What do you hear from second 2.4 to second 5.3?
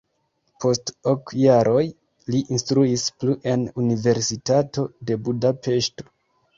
instruis plu en Universitato de